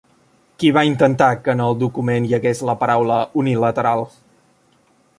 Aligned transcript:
Qui 0.61 0.71
va 0.77 0.83
intentar 0.91 1.27
que 1.43 1.53
en 1.57 1.61
el 1.67 1.77
document 1.83 2.27
hi 2.31 2.35
hagués 2.39 2.65
la 2.71 2.77
paraula 2.85 3.23
unilateral? 3.45 4.07